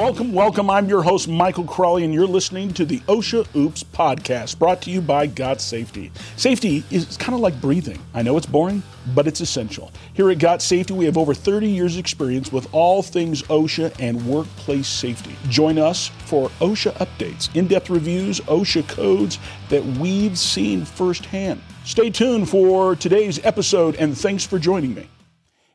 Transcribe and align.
Welcome, 0.00 0.32
welcome. 0.32 0.70
I'm 0.70 0.88
your 0.88 1.02
host, 1.02 1.28
Michael 1.28 1.64
Crawley, 1.64 2.04
and 2.04 2.14
you're 2.14 2.26
listening 2.26 2.72
to 2.72 2.86
the 2.86 3.00
OSHA 3.00 3.54
Oops 3.54 3.84
podcast 3.84 4.58
brought 4.58 4.80
to 4.80 4.90
you 4.90 5.02
by 5.02 5.26
Got 5.26 5.60
Safety. 5.60 6.10
Safety 6.38 6.82
is 6.90 7.18
kind 7.18 7.34
of 7.34 7.40
like 7.40 7.60
breathing. 7.60 7.98
I 8.14 8.22
know 8.22 8.38
it's 8.38 8.46
boring, 8.46 8.82
but 9.14 9.26
it's 9.26 9.42
essential. 9.42 9.92
Here 10.14 10.30
at 10.30 10.38
Got 10.38 10.62
Safety, 10.62 10.94
we 10.94 11.04
have 11.04 11.18
over 11.18 11.34
30 11.34 11.68
years' 11.68 11.98
experience 11.98 12.50
with 12.50 12.66
all 12.72 13.02
things 13.02 13.42
OSHA 13.42 13.94
and 14.00 14.26
workplace 14.26 14.88
safety. 14.88 15.36
Join 15.50 15.76
us 15.76 16.08
for 16.24 16.48
OSHA 16.62 16.92
updates, 16.92 17.54
in 17.54 17.66
depth 17.66 17.90
reviews, 17.90 18.40
OSHA 18.40 18.88
codes 18.88 19.38
that 19.68 19.84
we've 19.84 20.38
seen 20.38 20.86
firsthand. 20.86 21.60
Stay 21.84 22.08
tuned 22.08 22.48
for 22.48 22.96
today's 22.96 23.38
episode, 23.44 23.96
and 23.96 24.16
thanks 24.16 24.46
for 24.46 24.58
joining 24.58 24.94
me. 24.94 25.10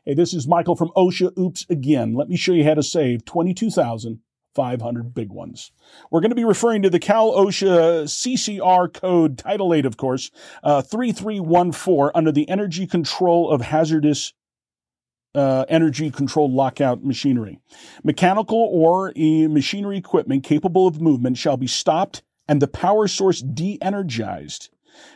Hey, 0.08 0.14
this 0.14 0.32
is 0.32 0.46
Michael 0.46 0.76
from 0.76 0.92
OSHA 0.96 1.36
Oops 1.36 1.66
again. 1.68 2.14
Let 2.14 2.28
me 2.28 2.36
show 2.36 2.52
you 2.52 2.62
how 2.62 2.74
to 2.74 2.82
save 2.84 3.24
22,500 3.24 5.12
big 5.12 5.32
ones. 5.32 5.72
We're 6.12 6.20
going 6.20 6.30
to 6.30 6.36
be 6.36 6.44
referring 6.44 6.82
to 6.82 6.90
the 6.90 7.00
Cal 7.00 7.32
OSHA 7.32 8.04
CCR 8.04 8.94
code, 8.94 9.36
Title 9.36 9.74
8, 9.74 9.84
of 9.84 9.96
course, 9.96 10.30
uh, 10.62 10.80
3314 10.80 12.12
under 12.14 12.30
the 12.30 12.48
Energy 12.48 12.86
Control 12.86 13.50
of 13.50 13.62
Hazardous 13.62 14.32
uh, 15.34 15.64
energy 15.68 16.12
controlled 16.12 16.52
lockout 16.52 17.04
machinery. 17.04 17.58
Mechanical 18.04 18.70
or 18.72 19.12
e- 19.16 19.48
machinery 19.48 19.98
equipment 19.98 20.44
capable 20.44 20.86
of 20.86 21.00
movement 21.00 21.36
shall 21.36 21.56
be 21.56 21.66
stopped 21.66 22.22
and 22.46 22.62
the 22.62 22.68
power 22.68 23.08
source 23.08 23.40
de 23.40 23.76
energized 23.82 24.70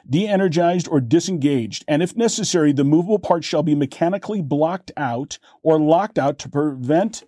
de-energized 0.09 0.89
or 0.89 1.01
disengaged, 1.01 1.85
and 1.89 2.03
if 2.03 2.17
necessary, 2.17 2.73
the 2.73 2.85
movable 2.85 3.19
parts 3.19 3.47
shall 3.47 3.63
be 3.63 3.75
mechanically 3.75 4.43
blocked 4.43 4.93
out 4.97 5.39
or 5.63 5.81
locked 5.81 6.19
out 6.19 6.39
to 6.41 6.49
prevent 6.49 7.25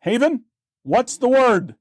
Haven? 0.00 0.44
What's 0.82 1.16
the 1.16 1.28
word? 1.28 1.76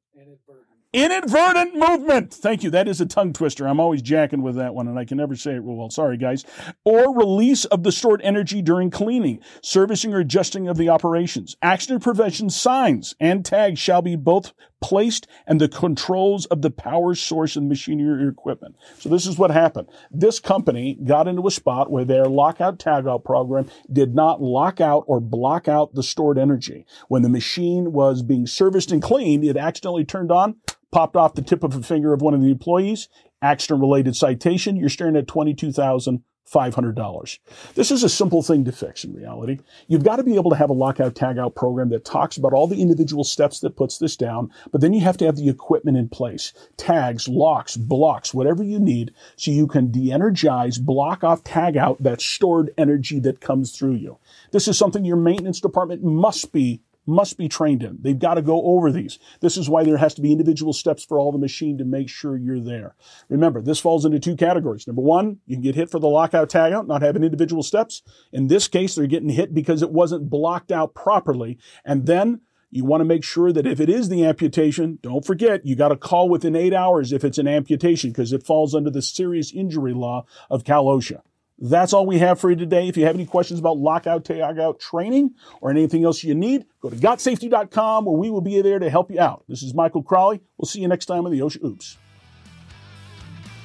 Inadvertent 0.94 1.74
movement. 1.74 2.34
Thank 2.34 2.64
you. 2.64 2.70
That 2.70 2.90
is 2.90 3.00
a 3.00 3.06
tongue 3.06 3.32
twister. 3.32 3.66
I'm 3.66 3.80
always 3.80 4.02
jacking 4.02 4.42
with 4.42 4.58
that 4.58 4.76
one, 4.76 4.90
and 4.90 5.00
I 5.00 5.06
can 5.06 5.18
never 5.18 5.38
say 5.38 5.52
it 5.52 5.64
real 5.64 5.78
well. 5.78 5.90
Sorry, 5.90 6.18
guys. 6.18 6.44
Or 6.84 7.16
release 7.16 7.64
of 7.64 7.84
the 7.84 7.94
stored 7.94 8.22
energy 8.24 8.62
during 8.62 8.90
cleaning, 8.90 9.40
servicing, 9.64 10.14
or 10.14 10.20
adjusting 10.20 10.68
of 10.68 10.76
the 10.76 10.90
operations. 10.90 11.56
Accident 11.62 12.04
prevention 12.04 12.50
signs 12.50 13.16
and 13.22 13.46
tags 13.46 13.80
shall 13.80 14.02
be 14.02 14.18
both 14.18 14.52
placed 14.82 15.28
and 15.48 15.62
the 15.62 15.70
controls 15.70 16.46
of 16.48 16.62
the 16.62 16.72
power 16.72 17.16
source 17.16 17.56
and 17.56 17.70
machinery 17.70 18.26
or 18.26 18.30
equipment. 18.30 18.76
So 19.00 19.10
this 19.10 19.26
is 19.26 19.38
what 19.38 19.52
happened. 19.52 19.88
This 20.10 20.40
company 20.40 20.98
got 21.04 21.28
into 21.28 21.48
a 21.48 21.52
spot 21.52 21.92
where 21.92 22.06
their 22.06 22.26
lockout 22.26 22.80
tagout 22.80 23.24
program 23.24 23.70
did 23.92 24.16
not 24.16 24.42
lock 24.42 24.82
out 24.82 25.04
or 25.08 25.20
block 25.20 25.68
out 25.68 25.94
the 25.94 26.04
stored 26.04 26.38
energy. 26.38 26.86
When 27.08 27.22
the 27.22 27.30
machine 27.30 27.94
was 27.94 28.24
being 28.24 28.48
serviced 28.48 28.92
and 28.92 29.02
cleaned, 29.02 29.44
it 29.44 29.58
accidentally 29.58 30.06
turned 30.06 30.32
on, 30.32 30.56
popped 30.92 31.16
off 31.16 31.36
the 31.36 31.42
tip 31.42 31.64
of 31.64 31.76
a 31.76 31.84
finger 31.84 32.14
of 32.14 32.22
one 32.22 32.34
of 32.34 32.42
the 32.42 32.52
employees, 32.52 33.08
accident 33.42 33.82
related 33.82 34.16
citation. 34.16 34.76
You're 34.76 34.90
staring 34.90 35.16
at 35.16 35.28
22,000 35.28 36.24
$500. 36.52 37.40
This 37.76 37.92
is 37.92 38.04
a 38.04 38.10
simple 38.10 38.42
thing 38.42 38.66
to 38.66 38.72
fix 38.72 39.04
in 39.04 39.14
reality. 39.14 39.60
You've 39.88 40.04
got 40.04 40.18
to 40.18 40.24
be 40.24 40.36
able 40.36 40.52
to 40.52 40.58
have 40.58 40.70
a 40.70 40.74
lockout 40.74 41.16
tagout 41.16 41.56
program 41.56 41.90
that 41.90 42.04
talks 42.04 42.38
about 42.38 42.54
all 42.54 42.68
the 42.68 42.82
individual 42.82 43.24
steps 43.24 43.60
that 43.62 43.76
puts 43.76 43.98
this 43.98 44.18
down, 44.18 44.52
but 44.72 44.82
then 44.82 44.94
you 44.94 45.02
have 45.02 45.18
to 45.18 45.26
have 45.26 45.38
the 45.38 45.50
equipment 45.50 45.98
in 45.98 46.10
place. 46.10 46.54
Tags, 46.78 47.28
locks, 47.28 47.78
blocks, 47.78 48.34
whatever 48.34 48.64
you 48.64 48.80
need 48.80 49.14
so 49.36 49.52
you 49.52 49.68
can 49.68 49.92
de-energize, 49.92 50.78
block 50.78 51.24
off, 51.24 51.44
tag 51.44 51.78
out 51.78 52.02
that 52.04 52.22
stored 52.22 52.72
energy 52.78 53.20
that 53.20 53.40
comes 53.40 53.72
through 53.72 53.96
you. 53.96 54.18
This 54.52 54.68
is 54.68 54.78
something 54.78 55.06
your 55.06 55.18
maintenance 55.18 55.62
department 55.62 56.04
must 56.04 56.52
be 56.52 56.82
must 57.06 57.38
be 57.38 57.48
trained 57.48 57.84
in. 57.84 57.98
They've 58.02 58.18
got 58.18 58.36
to 58.36 58.42
go 58.42 58.62
over 58.62 58.92
these. 58.92 59.20
This 59.40 59.58
is 59.58 59.70
why 59.70 59.84
there 59.84 59.98
has 59.98 60.14
to 60.16 60.22
be 60.22 60.32
individual 60.32 60.74
steps 60.74 61.04
for 61.04 61.20
all 61.20 61.32
the 61.32 61.38
machine 61.38 61.78
to 61.78 61.86
make 61.86 62.10
sure 62.10 62.38
you're 62.38 62.60
there. 62.60 62.96
Remember, 63.30 63.62
this 63.62 63.80
falls 63.80 64.06
into 64.06 64.20
two 64.20 64.36
categories. 64.36 64.88
Number 64.88 65.02
one, 65.02 65.40
you 65.46 65.56
can 65.56 65.64
get 65.64 65.76
hit 65.76 65.90
for 65.90 66.00
the 66.00 66.08
lockout 66.08 66.50
tagout, 66.50 66.88
not 66.88 67.02
having 67.02 67.24
individual 67.24 67.64
steps. 67.64 68.02
In 68.32 68.48
this 68.48 68.68
case, 68.68 68.96
they're 68.96 69.08
getting 69.08 69.30
hit 69.30 69.54
because 69.54 69.82
it 69.82 69.92
wasn't 69.92 70.30
blocked 70.30 70.72
out 70.72 70.94
properly. 70.94 71.58
And 71.84 72.06
then 72.06 72.42
you 72.70 72.86
want 72.86 73.02
to 73.02 73.06
make 73.06 73.24
sure 73.24 73.52
that 73.52 73.68
if 73.68 73.80
it 73.80 73.90
is 73.90 74.08
the 74.08 74.26
amputation, 74.26 74.98
don't 75.02 75.26
forget, 75.26 75.66
you 75.66 75.76
got 75.76 75.90
to 75.90 75.98
call 75.98 76.30
within 76.30 76.56
eight 76.56 76.74
hours 76.74 77.12
if 77.12 77.26
it's 77.26 77.38
an 77.38 77.48
amputation 77.48 78.12
because 78.12 78.32
it 78.32 78.46
falls 78.46 78.74
under 78.74 78.90
the 78.90 79.02
serious 79.02 79.52
injury 79.52 79.94
law 79.94 80.26
of 80.50 80.64
Cal 80.64 80.86
OSHA. 80.86 81.22
That's 81.64 81.94
all 81.94 82.08
we 82.08 82.18
have 82.18 82.40
for 82.40 82.50
you 82.50 82.56
today. 82.56 82.88
If 82.88 82.98
you 82.98 83.06
have 83.06 83.14
any 83.14 83.28
questions 83.28 83.60
about 83.60 83.78
lockout, 83.78 84.26
tagout 84.26 84.80
training 84.80 85.36
or 85.62 85.70
anything 85.70 86.04
else 86.04 86.24
you 86.24 86.34
need, 86.34 86.66
go 86.82 86.90
to 86.90 86.96
gotsafety.com 86.96 88.06
where 88.06 88.18
we 88.18 88.32
will 88.32 88.42
be 88.42 88.60
there 88.62 88.80
to 88.80 88.90
help 88.90 89.12
you 89.12 89.20
out. 89.20 89.44
This 89.48 89.62
is 89.62 89.76
Michael 89.76 90.02
Crawley. 90.02 90.42
We'll 90.58 90.66
see 90.66 90.82
you 90.82 90.88
next 90.88 91.06
time 91.06 91.24
on 91.26 91.32
the 91.32 91.40
OSHA 91.40 91.64
Oops. 91.64 91.98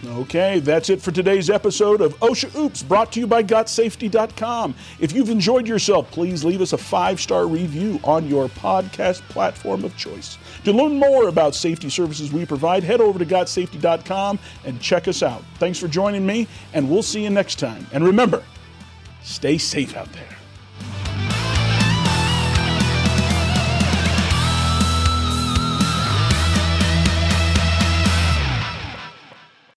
Okay, 0.05 0.61
that's 0.61 0.91
it 0.91 1.01
for 1.01 1.11
today's 1.11 1.49
episode 1.49 2.03
of 2.03 2.19
OSHA 2.21 2.55
Oops, 2.55 2.83
brought 2.83 3.11
to 3.13 3.21
you 3.21 3.27
by 3.27 3.43
GotSafety.com. 3.43 4.75
If 5.01 5.13
you've 5.13 5.31
enjoyed 5.31 5.67
yourself, 5.67 6.11
please 6.11 6.45
leave 6.45 6.61
us 6.61 6.75
a 6.75 6.79
five 6.79 7.19
star 7.19 7.47
review 7.47 7.99
on 8.05 8.29
your 8.29 8.49
podcast 8.49 9.23
platform 9.31 9.85
of 9.85 9.97
choice. 9.97 10.37
To 10.65 10.73
learn 10.73 10.99
more 10.99 11.29
about 11.29 11.55
safety 11.55 11.89
services 11.89 12.31
we 12.31 12.45
provide, 12.45 12.83
head 12.83 13.01
over 13.01 13.19
to 13.19 13.25
GotSafety.com 13.25 14.39
and 14.67 14.81
check 14.81 15.09
us 15.09 15.23
out. 15.23 15.43
Thanks 15.55 15.79
for 15.79 15.89
joining 15.89 16.27
me, 16.27 16.47
and 16.75 16.91
we'll 16.91 17.03
see 17.03 17.23
you 17.23 17.31
next 17.31 17.59
time. 17.59 17.87
And 17.93 18.05
remember, 18.05 18.45
stay 19.23 19.57
safe 19.57 19.97
out 19.97 20.13
there. 20.13 20.37